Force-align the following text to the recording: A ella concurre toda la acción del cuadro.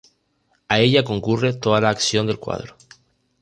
A 0.67 0.79
ella 0.85 1.03
concurre 1.03 1.53
toda 1.53 1.79
la 1.79 1.89
acción 1.89 2.25
del 2.25 2.39
cuadro. 2.39 2.75